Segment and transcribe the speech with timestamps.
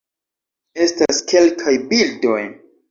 [0.87, 2.45] Estas kelkaj bildoj